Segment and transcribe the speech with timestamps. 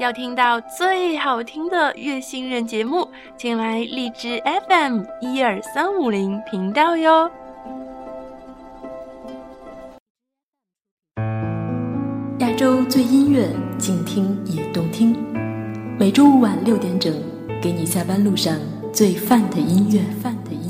[0.00, 7.30] 要听到最好听的月新人节目请来荔枝 fm 一二三五零频道哟。
[12.38, 13.46] 亚洲最音乐
[13.76, 15.14] 静听也动听。
[15.98, 17.14] 每周五晚六点整
[17.60, 18.56] 给你下班路上
[18.94, 20.00] 最泛的音乐。
[20.22, 20.69] 泛的音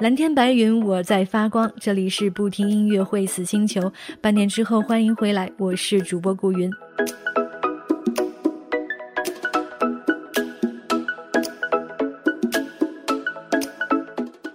[0.00, 6.70] 蓝天白云我在发光这里是不听音乐会死星球半年之后欢迎回来我是主播顾云。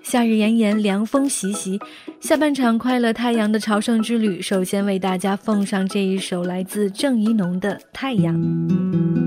[0.01, 1.79] 夏日炎炎凉风习习
[2.19, 9.24] 下半场快乐太阳的朝圣之旅首先为大家奉上这一首来自郑宜农的太阳。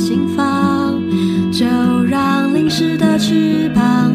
[0.00, 0.98] 心房
[1.52, 1.66] 就
[2.04, 4.10] 让淋湿的翅膀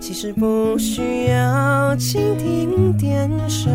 [0.00, 3.70] 其实不需要蜻蜓点水，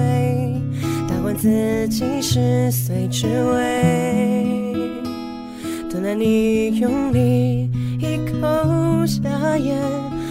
[1.08, 4.76] 打完自己是碎之位。
[5.90, 7.70] 等待你用力
[8.00, 9.80] 一口下咽，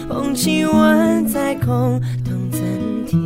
[0.09, 2.61] 捧起碗在空洞增
[3.07, 3.21] 添，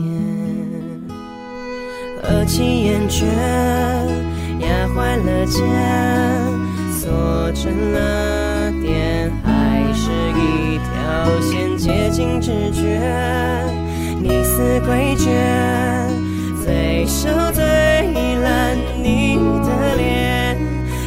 [2.22, 3.24] 何其厌倦，
[4.60, 5.66] 压坏了肩，
[6.92, 11.67] 锁成了点，还是一条线。
[12.10, 13.00] 尽知觉，
[14.20, 15.28] 你似诡谲，
[16.64, 17.64] 最熟最
[18.42, 20.56] 烂你的脸，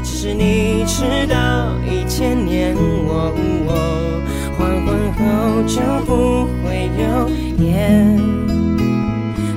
[0.03, 2.75] 只是你迟到一千年。
[4.57, 5.19] 黄昏后
[5.63, 7.03] 就不会有
[7.65, 8.17] 烟，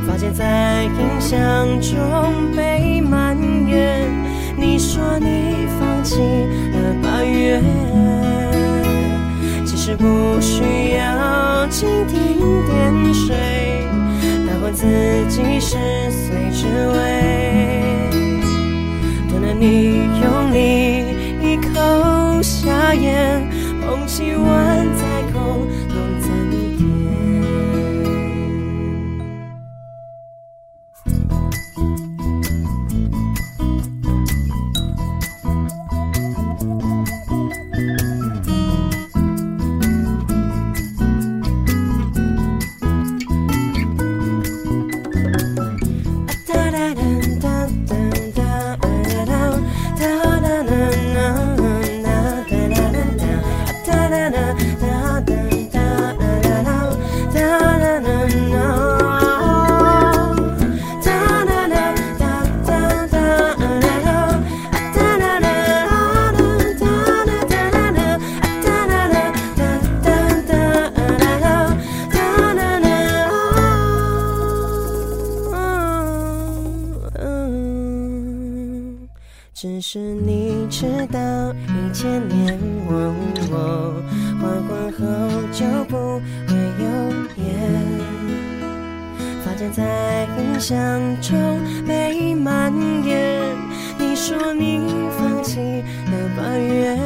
[0.06, 3.36] 发间在印象中被埋
[3.68, 4.08] 怨。
[4.56, 6.16] 你说你放弃
[6.72, 7.60] 了八月，
[9.66, 10.62] 其实不需
[10.96, 11.02] 要
[11.74, 12.14] 蜻蜓
[12.66, 13.34] 点水，
[14.46, 14.86] 打破自
[15.28, 15.76] 己十
[16.08, 17.02] 岁之味。
[19.28, 21.02] 等了你用力
[21.42, 23.42] 一口下咽，
[23.84, 24.86] 捧起碗
[81.94, 82.58] 千年，
[82.88, 83.14] 我
[84.42, 85.00] 黄昏后
[85.52, 86.52] 就不会
[86.82, 86.84] 有
[87.36, 87.46] 烟，
[89.44, 90.74] 发间在印象
[91.22, 92.72] 中被蔓
[93.04, 93.40] 延。
[93.96, 94.80] 你说你
[95.16, 95.60] 放弃
[96.10, 96.98] 了八月，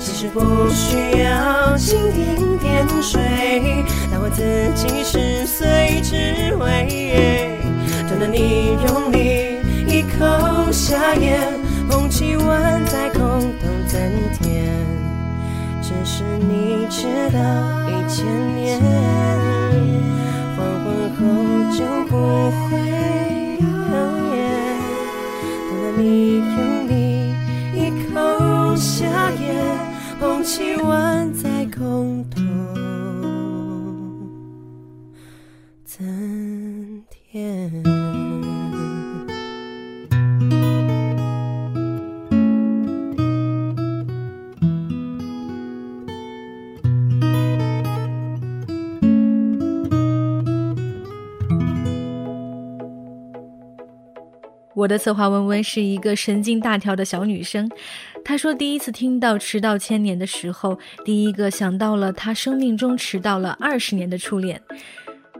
[0.00, 0.40] 其实不
[0.70, 3.20] 需要蜻蜓点水，
[4.10, 4.42] 当我自
[4.74, 6.64] 己十岁只为
[8.08, 9.54] 等到你用力。
[9.88, 11.38] 一口下咽，
[11.88, 12.75] 捧起碗
[16.04, 17.38] 是你知道
[17.88, 18.80] 一千年，
[20.56, 21.20] 黄昏后
[21.76, 21.78] 就
[22.08, 22.12] 不
[22.68, 22.68] 会
[23.60, 23.64] 有
[24.34, 24.34] 烟。
[25.68, 26.02] 等到你
[26.38, 26.56] 用
[26.88, 26.92] 力
[27.74, 27.76] 一
[28.12, 28.14] 口
[28.76, 29.44] 下咽，
[30.20, 31.05] 捧起碗
[54.86, 57.68] 我的策划温温是一个神经大条的小女生，
[58.24, 64.62] 她说第一次听到迟到千年的时候，第一个想到了她生命中迟到了二十年的初恋。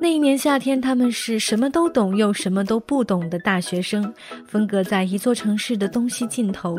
[0.01, 4.13] 那一年夏天，他们是什么都懂又什么都不懂的大学生，
[4.49, 6.77] 分隔在一座城市的东西尽头，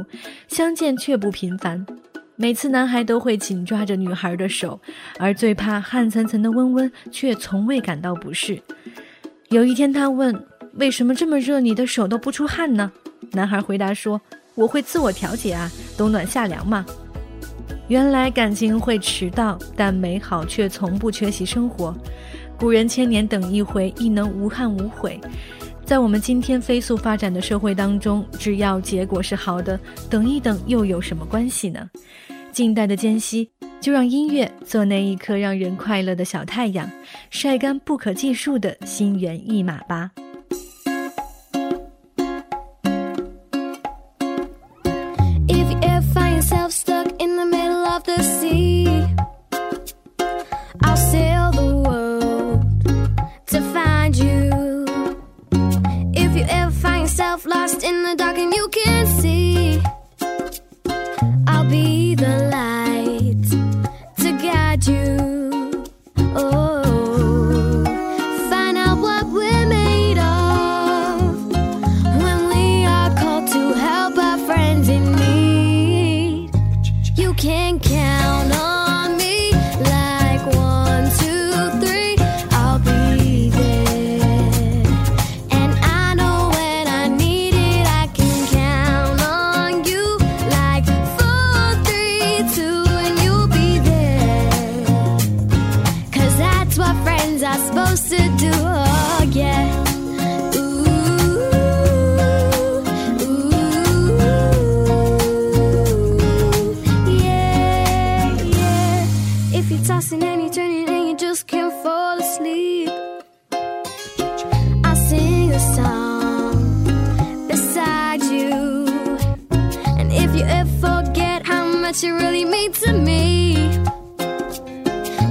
[0.49, 1.85] 相见却不频繁。
[2.35, 4.77] 每次男孩都会紧抓着女孩的手，
[5.17, 8.61] 而最怕汗涔涔的温温却从未感到不适。
[9.51, 10.45] 有一天，他问。
[10.77, 12.91] 为什么这么热，你的手都不出汗呢？
[13.31, 14.21] 男孩回答说
[14.53, 16.85] ：“我会自我调节啊，冬暖夏凉嘛。”
[17.89, 21.95] 原来感情会迟到，但美好却从不缺席生活。
[22.59, 25.19] 古人千年等一回，亦能无憾无悔。
[25.83, 29.79] 在我们今天飞速发展的社会当中，只要结果是好的，
[30.09, 31.89] 等一等又有什么关系呢？
[32.51, 36.87] 静待的间隙，就让音乐做那一颗让人快乐的小太阳，
[37.31, 40.11] 晒干不可计数的心猿意马吧。
[57.87, 59.96] in the dark and you can't see.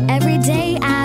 [0.09, 0.96] Every day I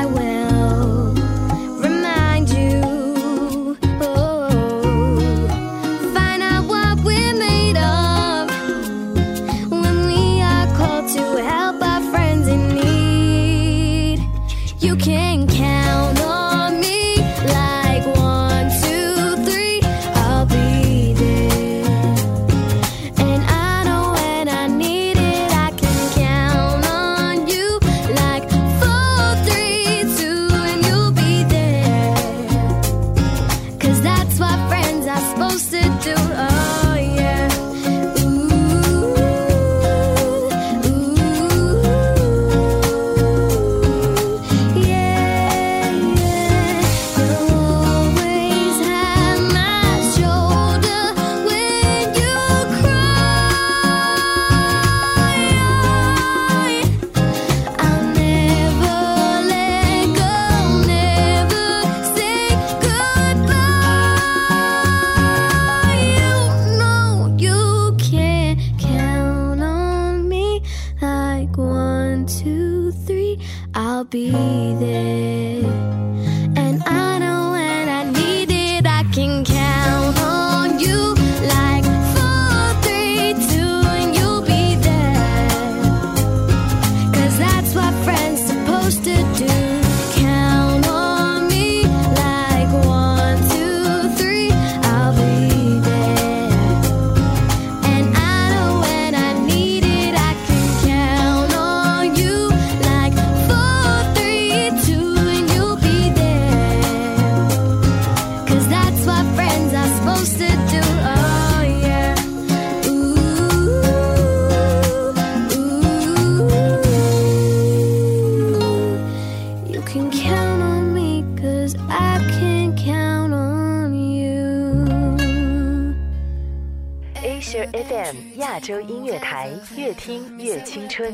[128.61, 131.11] 洲音乐台，越听越青春。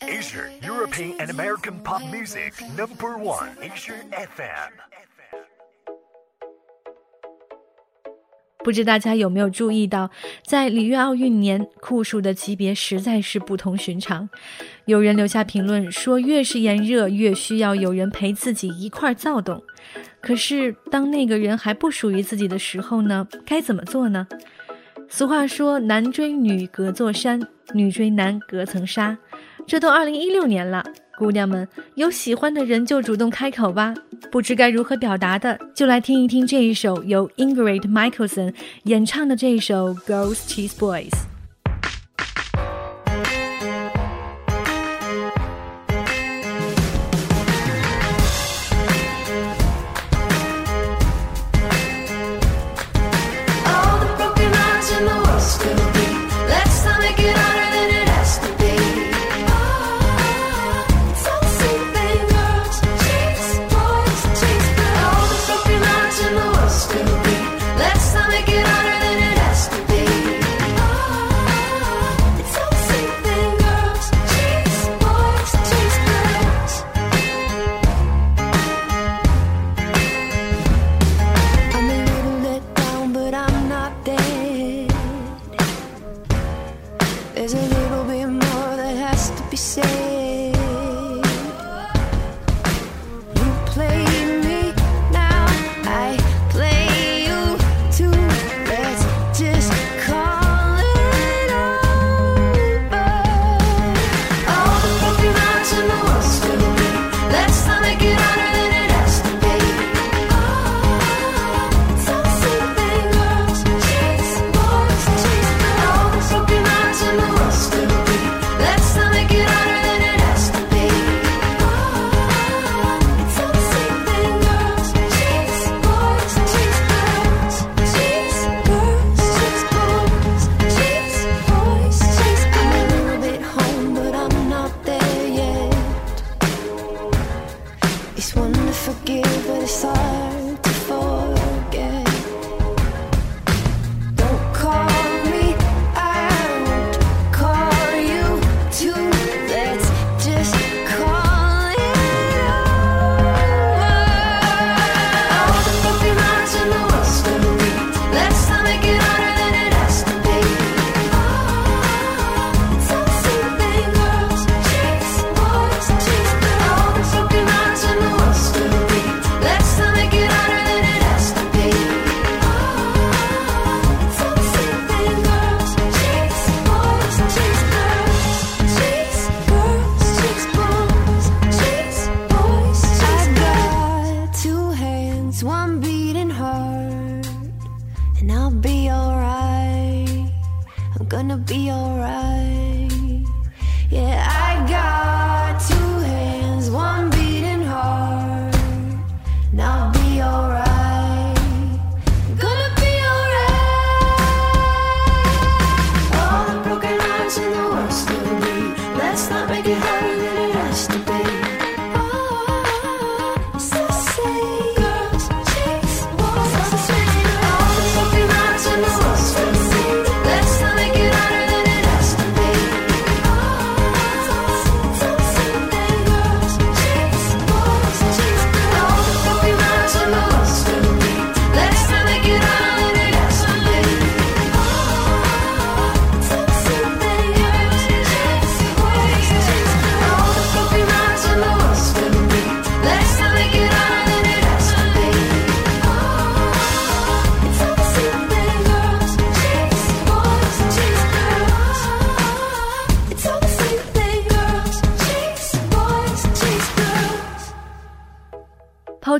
[0.00, 4.72] Asia European and American Pop Music Number One Asia FM。
[8.62, 10.10] 不知大家有没有注意到，
[10.46, 14.28] 在里约奥运年，酷暑的级别实在是不同寻常。
[14.84, 19.60] 有人留下评论说，越是炎热，越需要有人陪自己一块躁动。
[20.20, 23.26] 可是，当那个人还不属于自己的时候呢？
[23.44, 24.28] 该怎么做呢？
[25.12, 27.42] 俗话说，男追女隔座山，
[27.74, 29.18] 女追男隔层纱。
[29.66, 30.84] 这都二零一六年了，
[31.18, 33.92] 姑娘们有喜欢的人就主动开口吧。
[34.30, 41.10] 不知该如何表达的，就来听一听这一首由 Ingrid Michaelson 演唱的这一首《Ghost Cheese Boys》。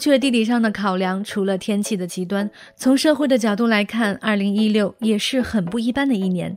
[0.01, 6.57] 抛却地理上的考量，除了天气的极端，从社会的角度来看，二零一六也是很不一般的一年。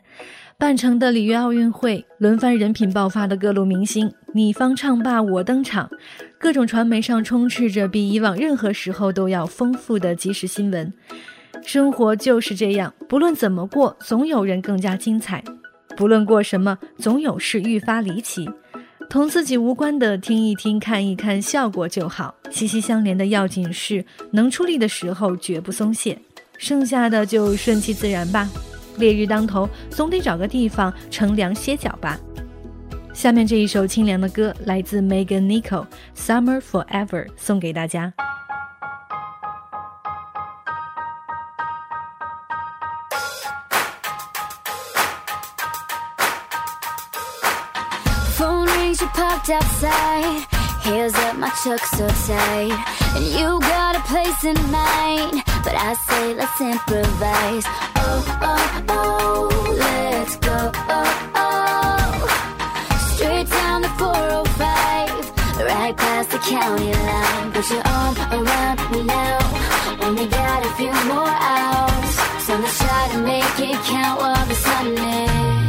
[0.58, 5.92] 办成的里约奥运会，轮番人品爆发的各路明星，你方唱罢我登场，
[6.40, 10.94] 各种传媒上充斥着比以往任何时候都要丰富的即时新闻。
[11.66, 15.42] 生活就是这样，不论怎么过，总有人更加精彩；
[15.98, 18.50] 不论过什么，总有事愈发离奇。
[19.10, 22.34] 同自己无关的听一听、看一看，效果就好。
[22.50, 26.18] 息息相连的要紧是，能出力的时候绝不松懈，
[26.58, 28.50] 剩下的就顺其自然吧。
[28.98, 32.20] 烈日当头，总得找个地方乘凉歇脚吧。
[33.14, 35.86] 下面这一首清凉的歌来自 Megan Nicole，
[36.18, 38.12] 《Summer Forever》，送给大家。
[49.02, 50.46] You parked outside.
[50.84, 52.72] Heels up, my chuck so tight.
[53.16, 55.42] And you got a place in mind.
[55.64, 57.66] But I say, let's improvise.
[57.96, 60.72] Oh, oh, oh, let's go.
[60.76, 62.28] Oh, oh.
[63.16, 65.66] Straight down the 405.
[65.66, 67.52] Right past the county line.
[67.52, 69.40] Put your arm around me now.
[70.06, 72.16] Only got a few more hours.
[72.46, 75.63] So let's try to make it count while the sun is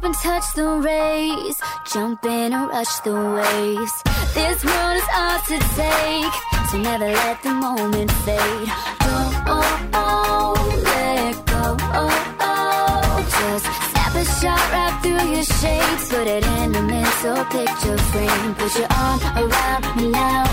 [0.00, 1.60] up and touch the rays.
[1.92, 3.94] Jump in and rush the waves.
[4.34, 6.34] This world is ours to take.
[6.70, 8.68] So never let the moment fade.
[9.04, 11.76] Don't oh, oh, let go.
[12.00, 13.26] Oh, oh.
[13.36, 16.08] Just snap a shot right through your shades.
[16.08, 18.54] Put it in a mental picture frame.
[18.54, 20.44] Put your arm around me now.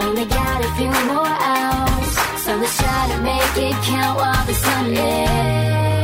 [0.00, 2.12] Only got a few more hours.
[2.44, 6.03] So let's try to make it count while the sun is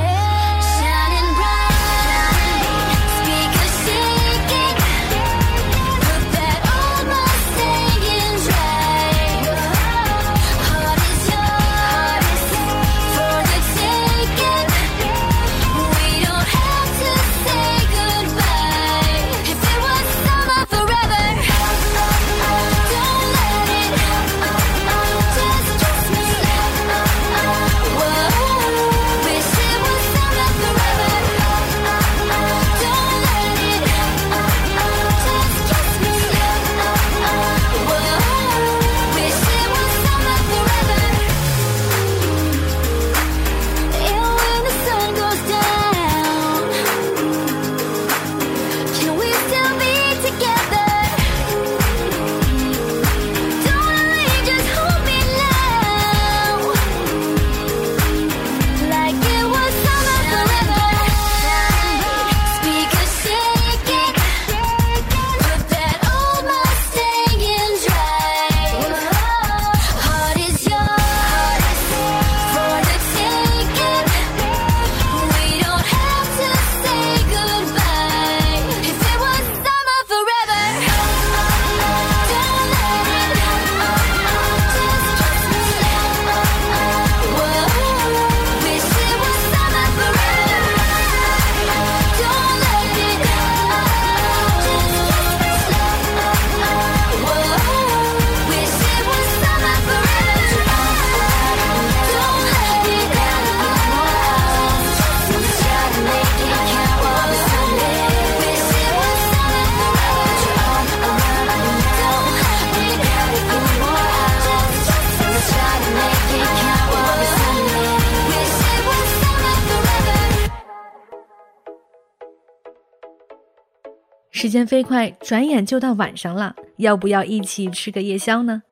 [124.41, 128.63] 时间飞快，转眼就到晚上了，要不要一起吃个夜宵呢？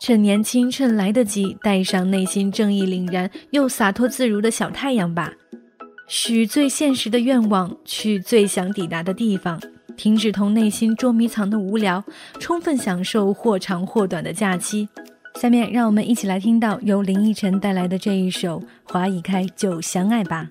[0.00, 5.32] 趁年轻，趁来得及，带上内心正义凛然又洒脱自如的小太阳吧。
[6.08, 9.60] 许最现实的愿望，去最想抵达的地方，
[9.96, 12.02] 停止同内心捉迷藏的无聊，
[12.40, 14.88] 充分享受或长或短的假期。
[15.40, 18.58] 下面让我们一起来听到由林依晨带来的这一首
[18.92, 20.48] 《花一开就相爱吧》。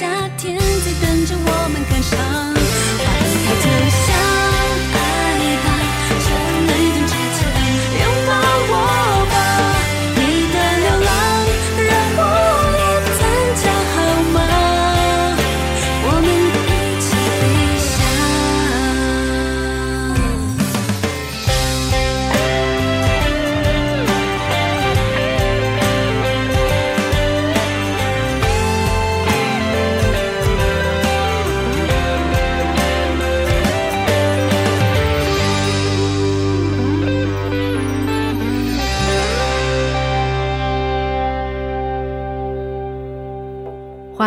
[0.00, 2.59] 夏天在等着我们，赶上。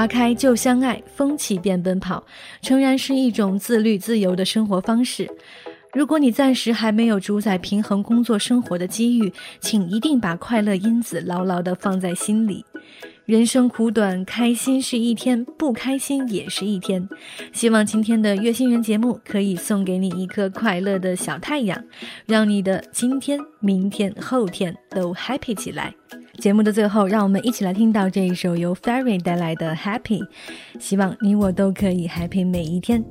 [0.03, 2.21] 花开就相爱，风起便奔跑，
[2.61, 5.25] 诚然是一种自律自由的生活方式。
[5.93, 12.65] 如果你暂时还没有主宰平衡工作生活的机遇，请一定把快乐因子牢牢地放在心里。
[13.25, 17.07] 人生苦短，开心是一天，不开心也是一天。
[17.53, 21.81] 希望今天的月星人节目可以送给你一颗快乐的小太阳，
[22.25, 25.93] 让你的今天、明天、后天都 happy 起来。
[26.39, 30.19] 节目的最后，让我们一起来听到这一首由 Fairy 带来的 Happy，
[30.77, 33.05] 希望你我都可以 happy 每一天。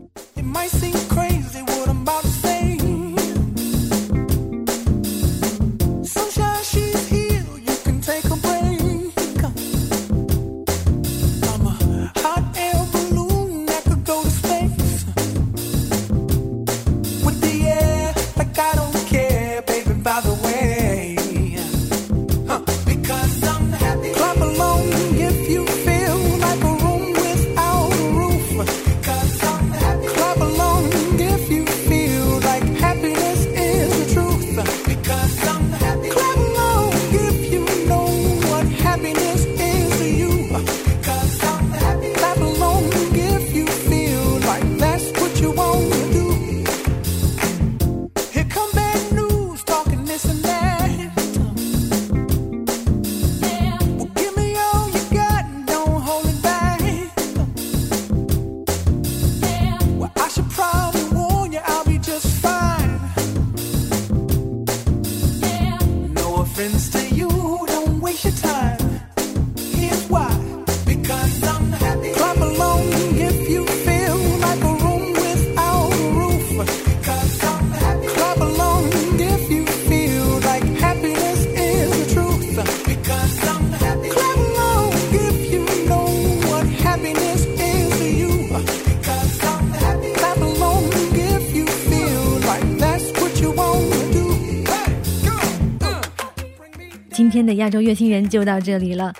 [97.23, 99.15] 今天的亚洲乐星人就到这里了。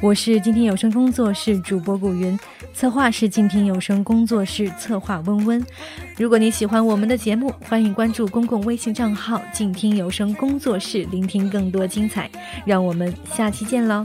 [0.00, 2.36] 我是静听有声工作室主播古云，
[2.74, 5.64] 策划是静听有声工作室策划温温。
[6.16, 12.28] 如果你喜欢我们的节目，欢迎关注公共微信账号“静听有声工作室”，聆听更多精彩。
[12.64, 14.04] 让我们下期见喽！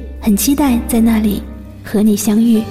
[0.21, 1.41] 很期待在那里
[1.83, 2.61] 和你相遇。